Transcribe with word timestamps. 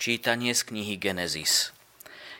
Čítanie 0.00 0.56
z 0.56 0.64
knihy 0.64 0.96
Genesis. 0.96 1.76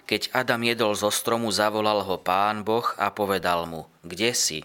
Keď 0.09 0.33
Adam 0.33 0.65
jedol 0.65 0.97
zo 0.97 1.13
stromu, 1.13 1.53
zavolal 1.53 2.01
ho 2.09 2.17
pán 2.17 2.65
Boh 2.65 2.97
a 2.97 3.13
povedal 3.13 3.69
mu, 3.69 3.85
kde 4.01 4.33
si? 4.33 4.65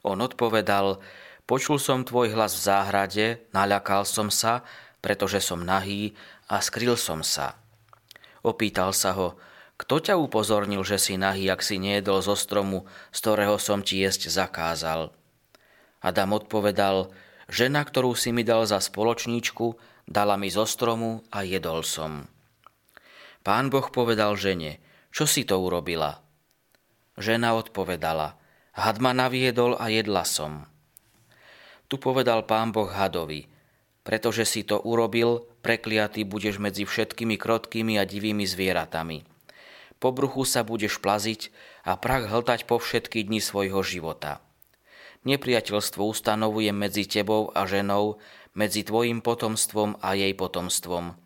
On 0.00 0.16
odpovedal, 0.16 0.96
počul 1.44 1.76
som 1.76 2.08
tvoj 2.08 2.32
hlas 2.32 2.56
v 2.56 2.64
záhrade, 2.72 3.26
naľakal 3.52 4.08
som 4.08 4.32
sa, 4.32 4.64
pretože 5.04 5.44
som 5.44 5.60
nahý 5.60 6.16
a 6.48 6.64
skryl 6.64 6.96
som 6.96 7.20
sa. 7.20 7.60
Opýtal 8.40 8.96
sa 8.96 9.12
ho, 9.12 9.36
kto 9.76 10.00
ťa 10.00 10.16
upozornil, 10.16 10.88
že 10.88 10.96
si 10.96 11.20
nahý, 11.20 11.52
ak 11.52 11.60
si 11.60 11.76
nejedol 11.76 12.24
zo 12.24 12.32
stromu, 12.32 12.88
z 13.12 13.18
ktorého 13.20 13.60
som 13.60 13.84
ti 13.84 14.00
jesť 14.00 14.32
zakázal? 14.32 15.12
Adam 16.00 16.32
odpovedal, 16.32 17.12
žena, 17.50 17.82
ktorú 17.82 18.14
si 18.14 18.30
mi 18.30 18.46
dal 18.46 18.66
za 18.66 18.78
spoločníčku, 18.78 19.78
dala 20.06 20.34
mi 20.38 20.52
zo 20.52 20.66
stromu 20.66 21.26
a 21.32 21.42
jedol 21.42 21.82
som. 21.82 22.30
Pán 23.46 23.70
Boh 23.70 23.86
povedal 23.90 24.34
žene, 24.34 24.82
čo 25.14 25.24
si 25.24 25.46
to 25.46 25.58
urobila? 25.62 26.22
Žena 27.16 27.56
odpovedala, 27.56 28.36
had 28.76 28.98
ma 29.00 29.16
naviedol 29.16 29.78
a 29.78 29.88
jedla 29.88 30.26
som. 30.26 30.66
Tu 31.86 31.96
povedal 31.96 32.44
pán 32.44 32.74
Boh 32.74 32.90
hadovi, 32.90 33.46
pretože 34.02 34.44
si 34.44 34.66
to 34.66 34.82
urobil, 34.82 35.46
prekliatý 35.62 36.26
budeš 36.26 36.58
medzi 36.58 36.82
všetkými 36.82 37.38
krotkými 37.38 37.96
a 37.96 38.04
divými 38.04 38.42
zvieratami 38.42 39.36
po 39.96 40.12
bruchu 40.12 40.44
sa 40.44 40.60
budeš 40.62 41.00
plaziť 41.00 41.48
a 41.82 41.96
prach 41.96 42.28
hltať 42.28 42.68
po 42.68 42.76
všetky 42.76 43.24
dni 43.24 43.40
svojho 43.40 43.80
života. 43.80 44.44
Nepriateľstvo 45.26 46.06
ustanovuje 46.06 46.70
medzi 46.70 47.02
tebou 47.02 47.50
a 47.50 47.66
ženou, 47.66 48.22
medzi 48.54 48.86
tvojim 48.86 49.18
potomstvom 49.18 49.98
a 49.98 50.14
jej 50.14 50.30
potomstvom. 50.32 51.18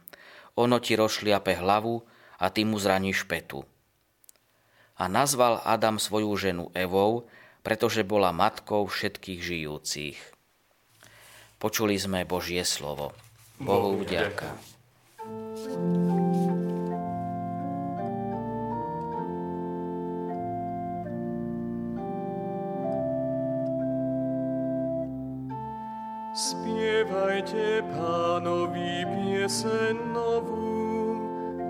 Ono 0.56 0.76
ti 0.80 0.96
rozšliape 0.96 1.60
hlavu 1.60 2.02
a 2.40 2.48
ty 2.48 2.64
mu 2.64 2.80
zraníš 2.80 3.28
petu. 3.28 3.68
A 4.96 5.04
nazval 5.04 5.60
Adam 5.68 6.00
svoju 6.00 6.32
ženu 6.40 6.64
Evou, 6.72 7.28
pretože 7.60 8.00
bola 8.00 8.32
matkou 8.32 8.88
všetkých 8.88 9.40
žijúcich. 9.40 10.18
Počuli 11.60 12.00
sme 12.00 12.24
Božie 12.24 12.64
slovo. 12.64 13.12
Bohu 13.60 14.00
vďaka. 14.00 14.56
Spievajte 26.30 27.82
pánovi 27.90 29.02
pieseň 29.02 30.14
novú, 30.14 31.18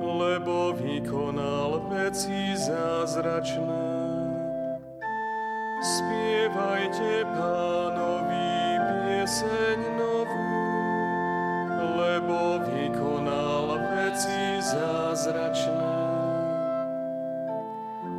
lebo 0.04 0.76
vykonal 0.76 1.80
veci 1.88 2.52
zázračné. 2.60 3.88
Spievajte 5.80 7.24
pánovi 7.40 8.52
pieseň 8.84 9.78
novú, 9.96 10.52
lebo 11.96 12.60
vykonal 12.60 13.80
veci 13.96 14.60
zázračné. 14.60 15.96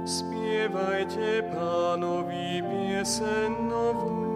Spievajte 0.09 1.45
pánovi 1.53 2.65
pieseň 2.65 3.51
novú, 3.69 4.30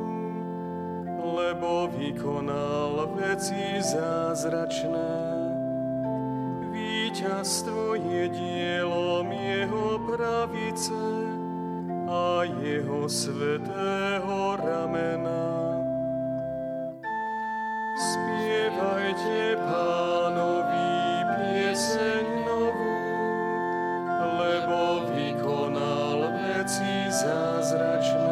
lebo 1.56 1.88
vykonal 1.88 3.16
veci 3.16 3.80
zázračné. 3.80 5.16
Výťazstvo 6.68 7.96
je 7.96 8.28
dielom 8.28 9.32
jeho 9.32 9.96
pravice 10.04 11.00
a 12.12 12.44
jeho 12.60 13.08
svetého 13.08 14.60
ramena. 14.60 15.48
Spievajte 18.04 19.56
pánovi 19.56 20.92
pieseň 21.40 22.26
novú, 22.44 23.00
lebo 24.44 25.08
vykonal 25.08 26.20
veci 26.36 27.08
zázračné 27.16 28.25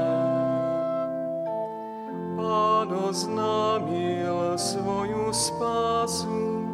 oznámil 3.14 4.58
svoju 4.58 5.30
spásu. 5.30 6.66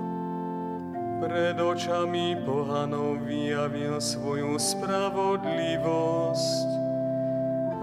Pred 1.20 1.60
očami 1.60 2.40
pohanov 2.48 3.28
vyjavil 3.28 4.00
svoju 4.00 4.56
spravodlivosť. 4.56 6.70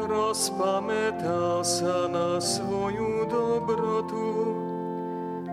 Rozpamätal 0.09 1.61
sa 1.69 2.09
na 2.09 2.41
svoju 2.41 3.29
dobrotu 3.29 4.57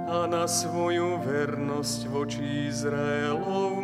a 0.08 0.24
na 0.24 0.48
svoju 0.48 1.20
vernosť 1.28 2.08
voči 2.08 2.72
Izraelovmu 2.72 3.83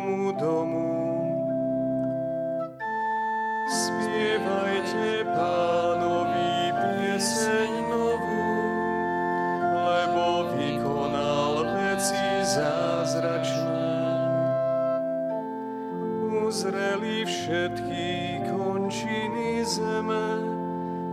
uzreli 16.50 17.22
všetky 17.22 18.42
končiny 18.50 19.62
zeme, 19.62 20.42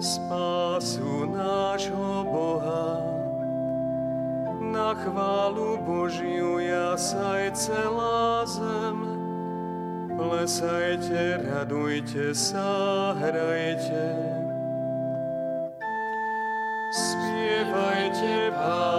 spásu 0.02 1.30
nášho 1.30 2.26
Boha. 2.26 2.98
Na 4.74 4.98
chválu 4.98 5.78
Božiu 5.86 6.58
jasaj 6.58 7.54
celá 7.54 8.50
zem, 8.50 8.98
plesajte, 10.18 11.46
radujte 11.46 12.34
sa, 12.34 13.14
hrajte. 13.22 14.06
Spievajte 16.98 18.50
pánovi 18.58 18.97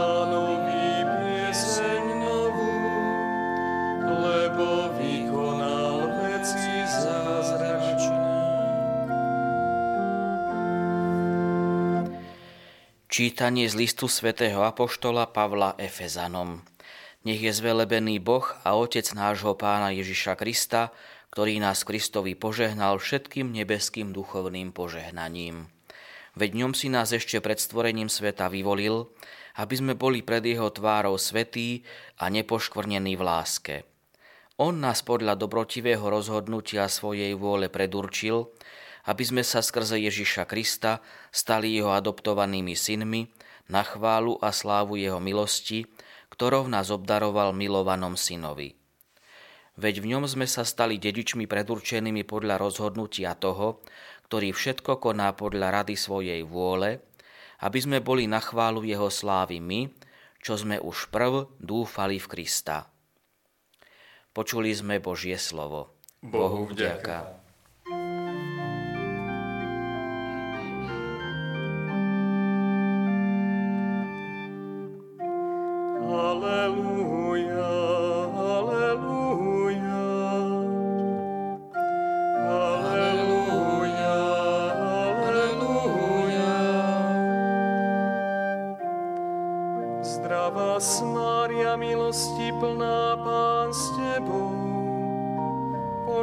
Čítanie 13.19 13.67
z 13.67 13.75
listu 13.75 14.07
svätého 14.07 14.63
Apoštola 14.63 15.27
Pavla 15.35 15.75
Efezanom. 15.75 16.63
Nech 17.27 17.43
je 17.43 17.51
zvelebený 17.51 18.23
Boh 18.23 18.47
a 18.63 18.79
Otec 18.79 19.11
nášho 19.11 19.59
Pána 19.59 19.91
Ježiša 19.91 20.39
Krista, 20.39 20.95
ktorý 21.35 21.59
nás 21.59 21.83
Kristovi 21.83 22.39
požehnal 22.39 23.03
všetkým 23.03 23.51
nebeským 23.51 24.15
duchovným 24.15 24.71
požehnaním. 24.71 25.67
Veď 26.39 26.63
ňom 26.63 26.79
si 26.79 26.95
nás 26.95 27.11
ešte 27.11 27.43
pred 27.43 27.59
stvorením 27.59 28.07
sveta 28.07 28.47
vyvolil, 28.47 29.11
aby 29.59 29.75
sme 29.75 29.99
boli 29.99 30.23
pred 30.23 30.47
jeho 30.47 30.71
tvárou 30.71 31.19
svetí 31.19 31.83
a 32.23 32.31
nepoškvrnení 32.31 33.19
v 33.19 33.23
láske. 33.27 33.77
On 34.63 34.79
nás 34.79 35.03
podľa 35.03 35.35
dobrotivého 35.35 36.07
rozhodnutia 36.07 36.87
svojej 36.87 37.35
vôle 37.35 37.67
predurčil, 37.67 38.55
aby 39.09 39.25
sme 39.25 39.41
sa 39.41 39.65
skrze 39.65 39.97
Ježiša 39.97 40.45
Krista 40.45 41.01
stali 41.33 41.73
jeho 41.73 41.97
adoptovanými 41.97 42.77
synmi 42.77 43.33
na 43.73 43.81
chválu 43.81 44.37
a 44.45 44.53
slávu 44.53 45.01
jeho 45.01 45.17
milosti, 45.17 45.89
ktorou 46.29 46.69
nás 46.69 46.93
obdaroval 46.93 47.57
milovanom 47.57 48.21
synovi. 48.21 48.77
Veď 49.79 50.05
v 50.05 50.11
ňom 50.13 50.29
sme 50.29 50.45
sa 50.45 50.67
stali 50.67 51.01
dedičmi 51.01 51.49
predurčenými 51.49 52.27
podľa 52.29 52.61
rozhodnutia 52.61 53.33
toho, 53.39 53.81
ktorý 54.29 54.53
všetko 54.53 55.01
koná 55.01 55.33
podľa 55.33 55.81
rady 55.81 55.97
svojej 55.97 56.45
vôle, 56.45 57.01
aby 57.65 57.79
sme 57.81 58.05
boli 58.05 58.29
na 58.29 58.45
chválu 58.45 58.85
jeho 58.85 59.09
slávy 59.09 59.63
my, 59.63 59.89
čo 60.45 60.59
sme 60.59 60.77
už 60.77 61.09
prv 61.09 61.49
dúfali 61.63 62.21
v 62.21 62.27
Krista. 62.29 62.91
Počuli 64.37 64.71
sme 64.75 65.01
Božie 65.01 65.39
slovo. 65.41 65.97
Bohu 66.21 66.69
vďaka. 66.69 67.48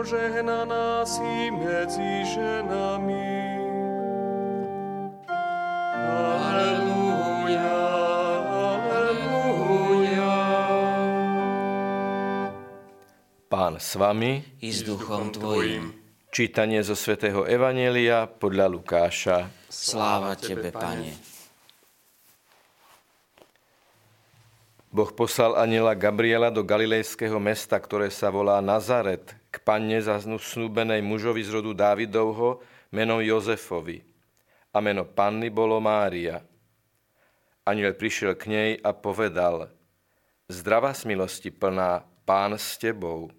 požehnaná 0.06 1.02
si 1.02 1.50
medzi 1.50 2.22
ženami. 2.30 3.35
Pán 13.76 13.84
s 13.84 14.00
vami, 14.00 14.40
I 14.64 14.72
s 14.72 14.88
duchom 14.88 15.36
Tvojim. 15.36 15.92
čítanie 16.32 16.80
zo 16.80 16.96
svätého 16.96 17.44
Evanielia 17.44 18.24
podľa 18.24 18.72
Lukáša. 18.72 19.52
Sláva 19.68 20.32
Tebe, 20.40 20.72
Pane. 20.72 21.12
Boh 24.88 25.12
poslal 25.12 25.60
aniela 25.60 25.92
Gabriela 25.92 26.56
do 26.56 26.64
galilejského 26.64 27.36
mesta, 27.36 27.76
ktoré 27.76 28.08
sa 28.16 28.32
volá 28.32 28.64
Nazaret, 28.64 29.36
k 29.52 29.60
panne 29.60 30.00
snúbenej 30.00 31.04
mužovi 31.04 31.44
z 31.44 31.60
rodu 31.60 31.76
Dávidovho, 31.76 32.64
menom 32.96 33.20
Jozefovi. 33.20 34.00
A 34.72 34.80
meno 34.80 35.04
panny 35.04 35.52
bolo 35.52 35.84
Mária. 35.84 36.40
Aniel 37.68 37.92
prišiel 37.92 38.40
k 38.40 38.44
nej 38.48 38.70
a 38.80 38.96
povedal, 38.96 39.68
Zdravá 40.48 40.96
z 40.96 41.12
milosti 41.12 41.52
plná, 41.52 42.08
pán 42.24 42.56
s 42.56 42.80
tebou. 42.80 43.36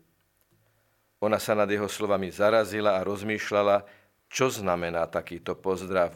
Ona 1.24 1.40
sa 1.40 1.56
nad 1.56 1.70
jeho 1.70 1.88
slovami 1.88 2.28
zarazila 2.28 3.00
a 3.00 3.06
rozmýšľala, 3.06 3.86
čo 4.28 4.52
znamená 4.52 5.08
takýto 5.08 5.56
pozdrav. 5.56 6.12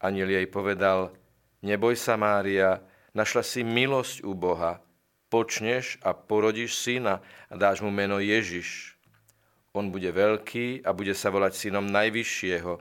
Aniel 0.00 0.32
jej 0.32 0.48
povedal, 0.48 1.12
neboj 1.64 1.96
sa, 1.96 2.16
Mária, 2.16 2.80
Našla 3.10 3.42
si 3.42 3.66
milosť 3.66 4.22
u 4.22 4.38
Boha. 4.38 4.78
Počneš 5.30 5.98
a 6.02 6.14
porodíš 6.14 6.78
syna 6.78 7.18
a 7.50 7.54
dáš 7.58 7.82
mu 7.82 7.90
meno 7.90 8.22
Ježiš. 8.22 8.94
On 9.74 9.90
bude 9.90 10.10
veľký 10.10 10.86
a 10.86 10.94
bude 10.94 11.14
sa 11.14 11.30
volať 11.30 11.58
synom 11.58 11.86
Najvyššieho. 11.90 12.78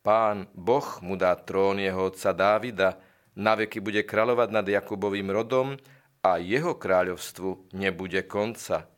Pán, 0.00 0.48
Boh 0.56 0.88
mu 1.04 1.16
dá 1.16 1.36
trón 1.36 1.76
jeho 1.76 2.08
otca 2.08 2.32
Dávida, 2.32 2.96
na 3.36 3.52
veky 3.56 3.84
bude 3.84 4.00
kráľovať 4.04 4.48
nad 4.48 4.64
Jakubovým 4.64 5.28
rodom 5.28 5.76
a 6.24 6.40
jeho 6.40 6.76
kráľovstvu 6.76 7.76
nebude 7.76 8.24
konca. 8.24 8.88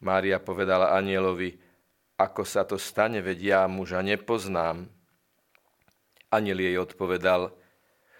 Mária 0.00 0.40
povedala 0.40 0.96
anielovi, 0.96 1.60
ako 2.20 2.44
sa 2.44 2.64
to 2.68 2.76
stane, 2.76 3.20
veď 3.24 3.38
ja 3.40 3.60
muža 3.68 4.00
nepoznám. 4.04 4.88
Aniel 6.28 6.60
jej 6.60 6.76
odpovedal, 6.76 7.52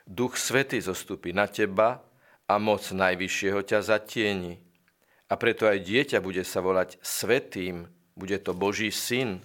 Duch 0.09 0.41
Svety 0.41 0.81
zostupí 0.83 1.31
na 1.31 1.47
teba 1.47 2.03
a 2.51 2.59
moc 2.59 2.83
Najvyššieho 2.83 3.61
ťa 3.63 3.79
zatieni. 3.85 4.59
A 5.31 5.39
preto 5.39 5.71
aj 5.71 5.87
dieťa 5.87 6.19
bude 6.19 6.43
sa 6.43 6.59
volať 6.59 6.99
Svetým, 6.99 7.87
bude 8.19 8.35
to 8.43 8.51
Boží 8.51 8.91
syn. 8.91 9.39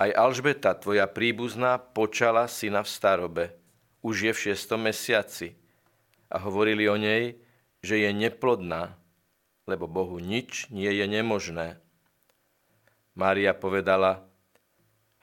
Aj 0.00 0.08
Alžbeta, 0.08 0.72
tvoja 0.72 1.04
príbuzná, 1.04 1.76
počala 1.76 2.48
syna 2.48 2.80
v 2.80 2.88
starobe. 2.88 3.44
Už 4.00 4.24
je 4.26 4.32
v 4.32 4.42
šiestom 4.48 4.88
mesiaci. 4.88 5.52
A 6.32 6.40
hovorili 6.40 6.88
o 6.88 6.96
nej, 6.96 7.36
že 7.84 8.00
je 8.00 8.10
neplodná, 8.10 8.96
lebo 9.66 9.86
Bohu 9.86 10.18
nič 10.18 10.68
nie 10.70 10.90
je 10.90 11.06
nemožné. 11.06 11.78
Mária 13.14 13.52
povedala, 13.52 14.24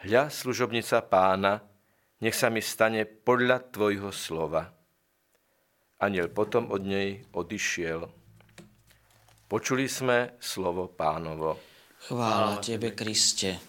hľa 0.06 0.30
služobnica 0.30 1.02
pána, 1.06 1.66
nech 2.22 2.36
sa 2.36 2.52
mi 2.52 2.62
stane 2.62 3.08
podľa 3.08 3.72
Tvojho 3.72 4.12
slova. 4.12 4.70
Aniel 6.00 6.32
potom 6.32 6.72
od 6.72 6.84
nej 6.88 7.24
odišiel. 7.36 8.08
Počuli 9.50 9.90
sme 9.90 10.40
slovo 10.40 10.88
pánovo. 10.94 11.60
Chvála 12.08 12.64
Tebe, 12.64 12.96
Kriste. 12.96 13.69